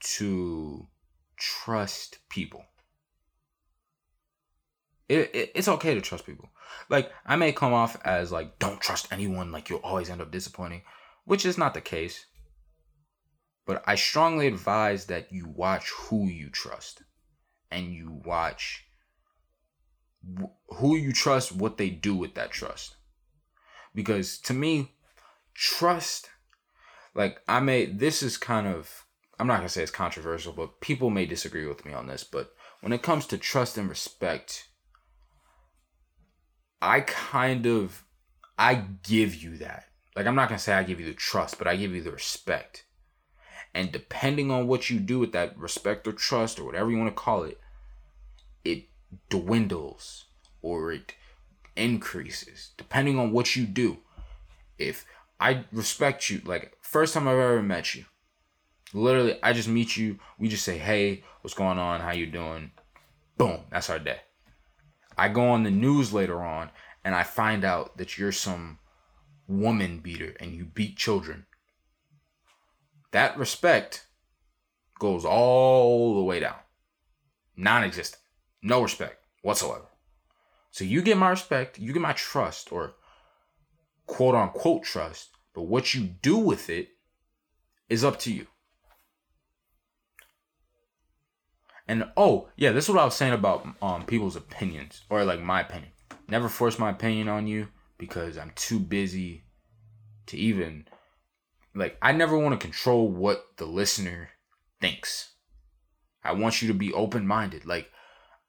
to 0.00 0.88
trust 1.36 2.18
people. 2.28 2.64
It, 5.08 5.30
it, 5.34 5.52
it's 5.54 5.68
okay 5.68 5.94
to 5.94 6.00
trust 6.00 6.26
people. 6.26 6.50
Like 6.88 7.10
I 7.24 7.36
may 7.36 7.52
come 7.52 7.72
off 7.72 7.96
as 8.04 8.32
like 8.32 8.58
don't 8.58 8.80
trust 8.80 9.08
anyone, 9.12 9.52
like 9.52 9.70
you'll 9.70 9.78
always 9.80 10.10
end 10.10 10.20
up 10.20 10.30
disappointing, 10.30 10.82
which 11.24 11.46
is 11.46 11.56
not 11.56 11.74
the 11.74 11.80
case. 11.80 12.26
But 13.66 13.82
I 13.86 13.94
strongly 13.94 14.48
advise 14.48 15.06
that 15.06 15.32
you 15.32 15.46
watch 15.46 15.90
who 15.90 16.26
you 16.26 16.50
trust 16.50 17.02
and 17.70 17.94
you 17.94 18.20
watch 18.24 18.84
who 20.78 20.96
you 20.96 21.12
trust, 21.12 21.52
what 21.52 21.78
they 21.78 21.90
do 21.90 22.14
with 22.14 22.34
that 22.34 22.50
trust. 22.50 22.96
Because 23.94 24.38
to 24.38 24.54
me, 24.54 24.92
trust 25.60 26.30
like 27.14 27.42
I 27.46 27.60
may 27.60 27.84
this 27.84 28.22
is 28.22 28.38
kind 28.38 28.66
of 28.66 29.04
I'm 29.38 29.46
not 29.46 29.56
gonna 29.56 29.68
say 29.68 29.82
it's 29.82 29.90
controversial, 29.90 30.52
but 30.52 30.80
people 30.80 31.10
may 31.10 31.26
disagree 31.26 31.66
with 31.66 31.84
me 31.84 31.92
on 31.92 32.06
this. 32.06 32.24
But 32.24 32.52
when 32.80 32.92
it 32.92 33.02
comes 33.02 33.26
to 33.26 33.38
trust 33.38 33.78
and 33.78 33.88
respect, 33.88 34.68
I 36.80 37.00
kind 37.00 37.66
of 37.66 38.04
I 38.58 38.84
give 39.02 39.34
you 39.34 39.56
that. 39.58 39.84
Like 40.16 40.26
I'm 40.26 40.34
not 40.34 40.48
gonna 40.48 40.58
say 40.58 40.72
I 40.72 40.82
give 40.82 41.00
you 41.00 41.06
the 41.06 41.14
trust, 41.14 41.58
but 41.58 41.66
I 41.66 41.76
give 41.76 41.94
you 41.94 42.02
the 42.02 42.12
respect. 42.12 42.84
And 43.74 43.92
depending 43.92 44.50
on 44.50 44.66
what 44.66 44.90
you 44.90 44.98
do 44.98 45.18
with 45.18 45.32
that 45.32 45.56
respect 45.58 46.08
or 46.08 46.12
trust 46.12 46.58
or 46.58 46.64
whatever 46.64 46.90
you 46.90 46.98
want 46.98 47.10
to 47.10 47.22
call 47.22 47.44
it, 47.44 47.58
it 48.64 48.84
dwindles 49.28 50.24
or 50.62 50.92
it 50.92 51.14
increases 51.76 52.70
depending 52.76 53.18
on 53.18 53.32
what 53.32 53.56
you 53.56 53.64
do. 53.66 53.98
If 54.78 55.04
I 55.40 55.64
respect 55.72 56.28
you, 56.28 56.42
like 56.44 56.76
first 56.82 57.14
time 57.14 57.26
I've 57.26 57.38
ever 57.38 57.62
met 57.62 57.94
you, 57.94 58.04
literally 58.92 59.38
I 59.42 59.52
just 59.52 59.68
meet 59.68 59.96
you, 59.96 60.18
we 60.38 60.48
just 60.48 60.64
say, 60.64 60.78
"Hey, 60.78 61.24
what's 61.40 61.54
going 61.54 61.78
on? 61.78 62.00
How 62.00 62.12
you 62.12 62.26
doing?" 62.26 62.72
Boom, 63.38 63.60
that's 63.70 63.88
our 63.88 63.98
day. 63.98 64.20
I 65.16 65.28
go 65.28 65.48
on 65.48 65.62
the 65.62 65.70
news 65.70 66.12
later 66.12 66.42
on 66.42 66.70
and 67.04 67.14
I 67.14 67.22
find 67.22 67.64
out 67.64 67.96
that 67.96 68.18
you're 68.18 68.32
some 68.32 68.78
woman 69.48 69.98
beater 69.98 70.36
and 70.40 70.52
you 70.52 70.64
beat 70.66 70.96
children. 70.96 71.46
That 73.12 73.38
respect 73.38 74.06
goes 74.98 75.24
all 75.24 76.14
the 76.14 76.22
way 76.22 76.40
down. 76.40 76.58
Non 77.56 77.82
existent. 77.82 78.22
No 78.62 78.82
respect 78.82 79.24
whatsoever. 79.42 79.86
So 80.70 80.84
you 80.84 81.02
get 81.02 81.16
my 81.16 81.30
respect, 81.30 81.78
you 81.78 81.92
get 81.92 82.02
my 82.02 82.12
trust, 82.12 82.72
or 82.72 82.94
quote 84.10 84.34
unquote 84.34 84.82
trust, 84.82 85.30
but 85.54 85.62
what 85.62 85.94
you 85.94 86.02
do 86.02 86.36
with 86.36 86.68
it 86.68 86.88
is 87.88 88.04
up 88.04 88.18
to 88.18 88.32
you. 88.32 88.46
And 91.86 92.04
oh, 92.16 92.48
yeah, 92.56 92.72
this 92.72 92.84
is 92.84 92.90
what 92.90 93.00
I 93.00 93.04
was 93.04 93.14
saying 93.14 93.32
about 93.32 93.66
um 93.80 94.04
people's 94.04 94.36
opinions 94.36 95.02
or 95.08 95.24
like 95.24 95.40
my 95.40 95.60
opinion. 95.60 95.92
Never 96.28 96.48
force 96.48 96.78
my 96.78 96.90
opinion 96.90 97.28
on 97.28 97.46
you 97.46 97.68
because 97.98 98.36
I'm 98.36 98.52
too 98.56 98.80
busy 98.80 99.44
to 100.26 100.36
even 100.36 100.86
like 101.74 101.96
I 102.02 102.10
never 102.12 102.36
want 102.36 102.58
to 102.58 102.66
control 102.66 103.08
what 103.08 103.44
the 103.58 103.66
listener 103.66 104.30
thinks. 104.80 105.34
I 106.24 106.32
want 106.32 106.60
you 106.60 106.68
to 106.68 106.74
be 106.74 106.92
open-minded. 106.92 107.64
Like 107.64 107.90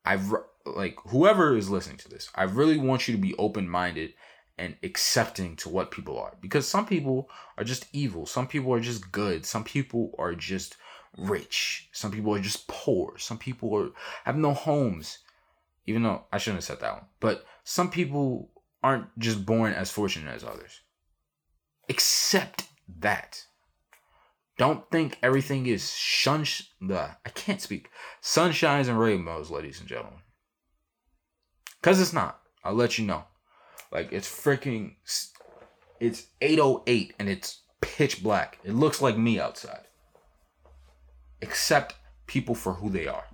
I've 0.04 0.34
like 0.66 0.98
whoever 1.06 1.56
is 1.56 1.70
listening 1.70 1.98
to 1.98 2.10
this, 2.10 2.32
I 2.34 2.44
really 2.44 2.78
want 2.78 3.08
you 3.08 3.16
to 3.16 3.22
be 3.22 3.36
open-minded 3.36 4.14
and 4.62 4.76
accepting 4.84 5.56
to 5.56 5.68
what 5.68 5.90
people 5.90 6.20
are 6.20 6.36
because 6.40 6.68
some 6.68 6.86
people 6.86 7.28
are 7.58 7.64
just 7.64 7.88
evil, 7.94 8.28
some 8.28 8.46
people 8.46 8.72
are 8.72 8.80
just 8.80 9.12
good, 9.12 9.44
some 9.44 9.64
people 9.64 10.14
are 10.20 10.36
just 10.36 10.78
rich, 11.18 11.90
some 11.92 12.12
people 12.12 12.32
are 12.36 12.40
just 12.40 12.68
poor, 12.68 13.18
some 13.18 13.40
people 13.40 13.76
are 13.76 13.90
have 14.24 14.38
no 14.38 14.54
homes. 14.54 15.18
Even 15.88 16.04
though 16.04 16.26
I 16.32 16.38
shouldn't 16.38 16.60
have 16.60 16.64
said 16.64 16.80
that 16.82 16.94
one, 16.94 17.06
but 17.20 17.44
some 17.64 17.90
people 17.90 18.52
aren't 18.84 19.08
just 19.18 19.48
born 19.48 19.74
as 19.74 19.90
fortunate 19.90 20.32
as 20.32 20.44
others. 20.44 20.82
Accept 21.90 22.68
that. 23.00 23.44
Don't 24.60 24.88
think 24.92 25.18
everything 25.24 25.66
is 25.66 25.92
shun. 25.92 26.46
the 26.80 27.16
I 27.26 27.30
can't 27.30 27.60
speak. 27.60 27.90
Sunshines 28.22 28.90
and 28.90 29.00
rainbows, 29.00 29.50
ladies 29.50 29.80
and 29.80 29.90
gentlemen. 29.90 30.20
Cause 31.82 32.00
it's 32.00 32.14
not. 32.14 32.40
I'll 32.64 32.76
let 32.76 33.00
you 33.00 33.06
know. 33.08 33.24
Like 33.92 34.12
it's 34.12 34.30
freaking. 34.30 34.96
It's 36.00 36.28
8:08 36.42 37.12
and 37.20 37.30
it's 37.30 37.62
pitch 37.82 38.24
black. 38.24 38.60
It 38.64 38.74
looks 38.74 39.02
like 39.02 39.18
me 39.18 39.40
outside. 39.40 39.86
Accept 41.42 41.96
people 42.28 42.56
for 42.56 42.74
who 42.74 42.90
they 42.90 43.08
are. 43.08 43.26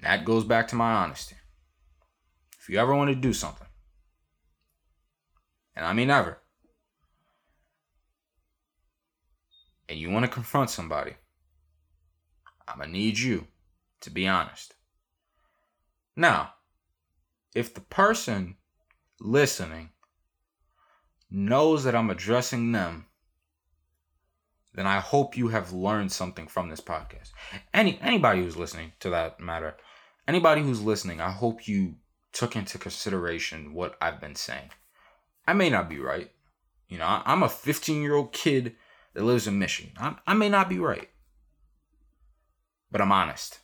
that 0.00 0.24
goes 0.24 0.44
back 0.44 0.68
to 0.68 0.76
my 0.76 0.92
honesty. 0.92 1.36
If 2.60 2.68
you 2.68 2.78
ever 2.78 2.94
want 2.94 3.10
to 3.10 3.14
do 3.14 3.32
something, 3.32 3.66
and 5.74 5.86
I 5.86 5.92
mean 5.92 6.10
ever, 6.10 6.38
and 9.88 9.98
you 9.98 10.10
want 10.10 10.24
to 10.24 10.30
confront 10.30 10.70
somebody, 10.70 11.14
I'm 12.68 12.78
going 12.78 12.90
to 12.90 12.92
need 12.92 13.18
you 13.18 13.46
to 14.00 14.10
be 14.10 14.28
honest. 14.28 14.74
Now, 16.14 16.55
if 17.56 17.72
the 17.72 17.80
person 17.80 18.54
listening 19.18 19.88
knows 21.30 21.84
that 21.84 21.94
I'm 21.94 22.10
addressing 22.10 22.72
them, 22.72 23.06
then 24.74 24.86
I 24.86 25.00
hope 25.00 25.38
you 25.38 25.48
have 25.48 25.72
learned 25.72 26.12
something 26.12 26.48
from 26.48 26.68
this 26.68 26.82
podcast. 26.82 27.30
Any 27.72 27.98
anybody 28.02 28.42
who's 28.42 28.58
listening 28.58 28.92
to 29.00 29.08
that 29.08 29.40
matter, 29.40 29.74
anybody 30.28 30.60
who's 30.60 30.82
listening, 30.82 31.18
I 31.18 31.30
hope 31.30 31.66
you 31.66 31.94
took 32.30 32.56
into 32.56 32.76
consideration 32.76 33.72
what 33.72 33.96
I've 34.02 34.20
been 34.20 34.34
saying. 34.34 34.68
I 35.48 35.54
may 35.54 35.70
not 35.70 35.88
be 35.88 35.98
right. 35.98 36.30
You 36.88 36.98
know, 36.98 37.22
I'm 37.24 37.42
a 37.42 37.48
15 37.48 38.02
year 38.02 38.16
old 38.16 38.34
kid 38.34 38.76
that 39.14 39.24
lives 39.24 39.46
in 39.46 39.58
Michigan. 39.58 39.92
I, 39.96 40.16
I 40.26 40.34
may 40.34 40.50
not 40.50 40.68
be 40.68 40.78
right, 40.78 41.08
but 42.92 43.00
I'm 43.00 43.12
honest. 43.12 43.60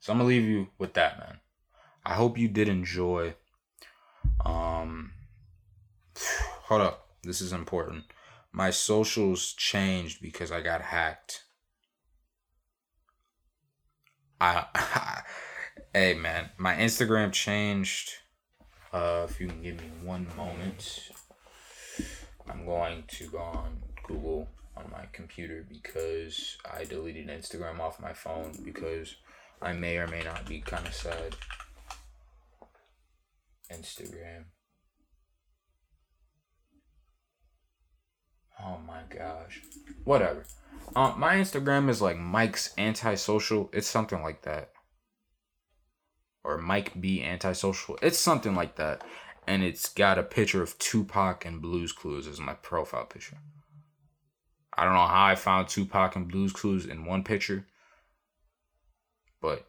So 0.00 0.12
I'm 0.12 0.18
gonna 0.18 0.28
leave 0.28 0.44
you 0.44 0.68
with 0.76 0.92
that, 0.92 1.18
man. 1.18 1.38
I 2.08 2.14
hope 2.14 2.38
you 2.38 2.48
did 2.48 2.68
enjoy. 2.68 3.34
Um, 4.42 5.12
hold 6.16 6.80
up, 6.80 7.06
this 7.22 7.42
is 7.42 7.52
important. 7.52 8.04
My 8.50 8.70
socials 8.70 9.52
changed 9.52 10.22
because 10.22 10.50
I 10.50 10.62
got 10.62 10.80
hacked. 10.80 11.44
I, 14.40 14.64
hey 15.92 16.14
man, 16.14 16.48
my 16.56 16.76
Instagram 16.76 17.30
changed. 17.30 18.10
Uh, 18.90 19.26
if 19.28 19.38
you 19.38 19.48
can 19.48 19.62
give 19.62 19.76
me 19.76 19.90
one 20.02 20.26
moment. 20.34 21.10
I'm 22.48 22.64
going 22.64 23.04
to 23.06 23.24
go 23.26 23.38
on 23.38 23.82
Google 24.06 24.48
on 24.78 24.84
my 24.90 25.04
computer 25.12 25.66
because 25.68 26.56
I 26.64 26.84
deleted 26.84 27.28
Instagram 27.28 27.80
off 27.80 28.00
my 28.00 28.14
phone 28.14 28.52
because 28.64 29.14
I 29.60 29.74
may 29.74 29.98
or 29.98 30.06
may 30.06 30.22
not 30.22 30.46
be 30.46 30.60
kind 30.60 30.86
of 30.86 30.94
sad. 30.94 31.36
Instagram. 33.72 34.44
Oh 38.60 38.78
my 38.86 39.02
gosh. 39.08 39.62
Whatever. 40.04 40.44
Um, 40.96 41.20
my 41.20 41.36
Instagram 41.36 41.88
is 41.88 42.02
like 42.02 42.18
Mike's 42.18 42.74
antisocial. 42.76 43.70
It's 43.72 43.86
something 43.86 44.22
like 44.22 44.42
that. 44.42 44.70
Or 46.42 46.58
Mike 46.58 47.00
B 47.00 47.22
antisocial. 47.22 47.98
It's 48.02 48.18
something 48.18 48.54
like 48.54 48.76
that 48.76 49.02
and 49.48 49.64
it's 49.64 49.88
got 49.88 50.18
a 50.18 50.22
picture 50.22 50.62
of 50.62 50.78
Tupac 50.78 51.46
and 51.46 51.62
Blues 51.62 51.90
Clues 51.90 52.26
as 52.26 52.38
my 52.38 52.52
profile 52.52 53.06
picture. 53.06 53.38
I 54.76 54.84
don't 54.84 54.92
know 54.92 55.06
how 55.06 55.24
I 55.24 55.36
found 55.36 55.68
Tupac 55.68 56.16
and 56.16 56.28
Blues 56.30 56.52
Clues 56.52 56.84
in 56.84 57.06
one 57.06 57.24
picture, 57.24 57.66
but 59.40 59.66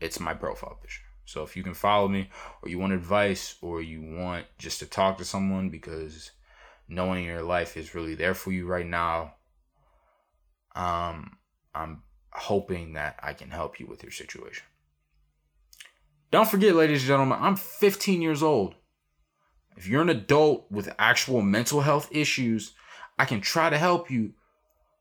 it's 0.00 0.18
my 0.18 0.34
profile 0.34 0.76
picture. 0.82 1.03
So 1.24 1.42
if 1.42 1.56
you 1.56 1.62
can 1.62 1.74
follow 1.74 2.08
me, 2.08 2.28
or 2.62 2.68
you 2.68 2.78
want 2.78 2.92
advice, 2.92 3.56
or 3.62 3.80
you 3.80 4.02
want 4.02 4.46
just 4.58 4.78
to 4.80 4.86
talk 4.86 5.18
to 5.18 5.24
someone 5.24 5.70
because 5.70 6.32
knowing 6.88 7.24
your 7.24 7.42
life 7.42 7.76
is 7.76 7.94
really 7.94 8.14
there 8.14 8.34
for 8.34 8.52
you 8.52 8.66
right 8.66 8.86
now, 8.86 9.34
um, 10.76 11.38
I'm 11.74 12.02
hoping 12.32 12.94
that 12.94 13.18
I 13.22 13.32
can 13.32 13.50
help 13.50 13.80
you 13.80 13.86
with 13.86 14.02
your 14.02 14.12
situation. 14.12 14.66
Don't 16.30 16.48
forget, 16.48 16.74
ladies 16.74 17.02
and 17.02 17.08
gentlemen, 17.08 17.38
I'm 17.40 17.56
15 17.56 18.20
years 18.20 18.42
old. 18.42 18.74
If 19.76 19.86
you're 19.88 20.02
an 20.02 20.08
adult 20.08 20.70
with 20.70 20.92
actual 20.98 21.42
mental 21.42 21.80
health 21.80 22.08
issues, 22.10 22.72
I 23.18 23.24
can 23.24 23.40
try 23.40 23.70
to 23.70 23.78
help 23.78 24.10
you, 24.10 24.32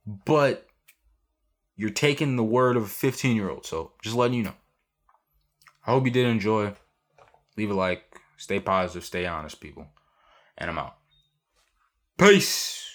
but 0.05 0.67
you're 1.75 1.89
taking 1.89 2.36
the 2.36 2.43
word 2.43 2.77
of 2.77 2.83
a 2.83 2.88
15 2.88 3.36
year 3.36 3.49
old. 3.49 3.65
So 3.65 3.93
just 4.01 4.15
letting 4.15 4.38
you 4.38 4.43
know. 4.43 4.53
I 5.86 5.91
hope 5.91 6.06
you 6.06 6.12
did 6.12 6.28
enjoy. 6.28 6.74
Leave 7.58 7.72
a 7.72 7.74
like. 7.74 8.04
Stay 8.38 8.60
positive. 8.60 9.06
Stay 9.06 9.26
honest, 9.26 9.60
people. 9.60 9.88
And 10.58 10.69
I'm 10.69 10.78
out. 10.78 10.98
Peace. 12.17 12.92